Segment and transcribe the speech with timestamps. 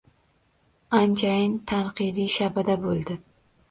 [1.01, 3.25] Anchayin tanqidiy shabada bo’ldi.